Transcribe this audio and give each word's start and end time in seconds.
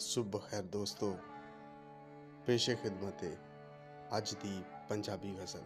ਸੁਬਹ 0.00 0.38
ਖੈਰ 0.38 0.62
ਦੋਸਤੋ, 0.62 1.18
ਪੇਸ਼ੇ 2.46 2.74
ਖਿਦਮਤ 2.74 3.24
ਹੈ 3.24 3.36
ਅੱਜ 4.16 4.34
ਦੀ 4.34 4.62
ਪੰਜਾਬੀ 4.88 5.34
ਗਜ਼ਲ। 5.34 5.62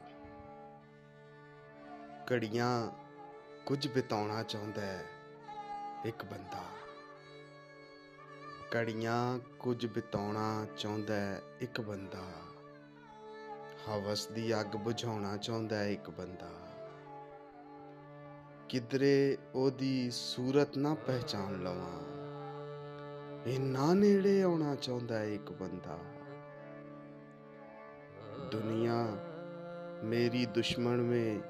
ਘੜੀਆਂ 2.32 2.88
ਕੁਝ 3.66 3.88
ਬਿਤਾਉਣਾ 3.88 4.42
ਚਾਹੁੰਦਾ 4.42 4.82
ਹੈ 4.82 5.04
ਇੱਕ 6.04 6.24
ਬੰਦਾ। 6.24 6.62
ਘੜੀਆਂ 8.76 9.38
ਕੁਝ 9.38 9.86
ਬਿਤਾਉਣਾ 9.86 10.66
ਚਾਹੁੰਦਾ 10.78 11.14
ਹੈ 11.14 11.40
ਇੱਕ 11.60 11.80
ਬੰਦਾ। 11.80 12.22
ਹਵਸ 13.88 14.26
ਦੀ 14.26 14.60
ਅੱਗ 14.60 14.66
ਬੁਝਾਉਣਾ 14.66 15.36
ਚਾਹੁੰਦਾ 15.36 15.78
ਹੈ 15.78 15.88
ਇੱਕ 15.88 16.10
ਬੰਦਾ। 16.10 16.50
ਕਿਧਰੇ 18.68 19.38
ਉਹਦੀ 19.54 20.10
ਸੂਰਤ 20.10 20.76
ਨਾ 20.76 20.94
ਪਹਿਚਾਨ 20.94 21.62
ਲਵਾਂ। 21.62 22.13
ਇੰਨਾ 23.46 23.94
ਨੇੜੇ 23.94 24.42
ਆਉਣਾ 24.42 24.74
ਚਾਹੁੰਦਾ 24.74 25.18
ਹੈ 25.18 25.24
ਇੱਕ 25.24 25.52
ਬੰਦਾ। 25.52 25.98
ਦੁਨੀਆ, 28.52 29.06
ਮੇਰੀ 30.04 30.46
ਦੁਸ਼ਮਣ 30.46 31.02
में 31.02 31.40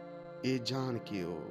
ਇਹ 0.45 0.61
ਜਾਣ 0.61 0.99
ਕੇ 0.99 1.23
ਉਹ 1.23 1.51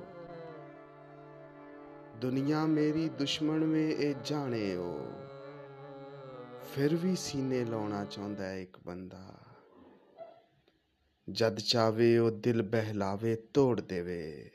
ਦੁਨੀਆ 2.17 2.65
ਮੇਰੀ 2.65 3.09
ਦੁਸ਼ਮਣ 3.09 3.65
में 3.65 3.89
ਇਹ 3.89 4.15
ਜਾਣੇ 4.25 4.75
ਉਹ 4.75 5.07
ਫਿਰ 6.63 6.95
ਵੀ 6.95 7.15
ਸੀਨੇ 7.15 7.65
ਲਾਉਣਾ 7.65 8.05
ਚਾਹੁੰਦਾ 8.05 8.45
ਹੈ 8.45 8.59
ਇੱਕ 8.59 8.77
ਬੰਦਾ। 8.85 9.39
ਜਦ 11.31 11.59
ਚਾਵੇ 11.59 12.17
ਉਹ 12.17 12.31
ਦਿਲ 12.31 12.61
ਬਹਿਲਾਵੇ, 12.61 13.35
ਤੋੜ 13.35 13.81
ਦੇਵੇ। 13.81 14.51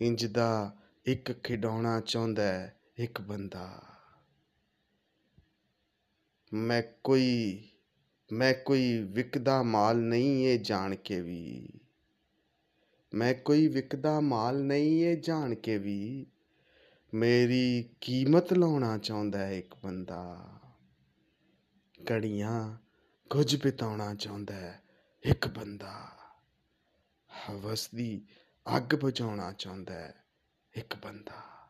ਇੰਜ 0.00 0.26
ਦਾ 0.26 0.76
ਇੱਕ 1.04 1.32
ਖਿਡੌਣਾ 1.32 2.00
ਚਾਹੁੰਦਾ 2.00 2.42
ਹੈ 2.42 2.80
ਇੱਕ 2.98 3.20
ਬੰਦਾ। 3.20 3.82
ਮੈਂ 6.54 6.82
ਕੋਈ 7.04 7.62
ਮੈਂ 8.32 8.54
ਕੋਈ 8.54 8.98
ਵਿਕਦਾ 8.98 9.62
ਮਾਲ 9.62 9.96
ਨਹੀਂ 9.96 10.46
ਇਹ 10.46 10.58
ਜਾਣ 10.58 10.94
ਕੇ 10.94 11.20
ਵੀ। 11.20 11.68
ਮੈਂ 13.14 13.34
ਕੋਈ 13.34 13.68
ਵਿਕਦਾ 13.68 14.20
ਮਾਲ 14.20 14.62
ਨਹੀਂ 14.62 15.04
ਇਹ 15.04 15.16
ਜਾਣ 15.16 15.54
ਕੇ 15.54 15.78
ਵੀ। 15.78 16.26
ਮੇਰੀ 17.14 17.88
ਕੀਮਤ 18.00 18.52
ਲਾਉਣਾ 18.52 18.98
ਚਾਹੁੰਦਾ 18.98 19.38
ਹੈ 19.38 19.58
ਇੱਕ 19.58 19.74
ਬੰਦਾ। 19.82 20.50
ਘੜੀਆਂ 22.12 22.78
ਕੁਝ 23.30 23.62
ਬਿਤਾਉਣਾ 23.62 24.14
ਚਾਹੁੰਦਾ 24.14 24.54
ਹੈ 24.54 24.82
ਇੱਕ 25.22 25.48
ਬੰਦਾ। 25.48 26.08
ਹਵਸ 27.50 27.88
ਦੀ 27.94 28.26
ਅੱਗ 28.76 28.94
ਬੁਝਾਉਣਾ 28.94 29.52
ਚਾਹੁੰਦਾ 29.52 29.94
ਹੈ 29.94 30.24
ਇੱਕ 30.74 30.94
ਬੰਦਾ। 30.94 31.63